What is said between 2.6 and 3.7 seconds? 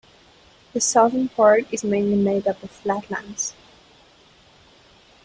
of flatlands.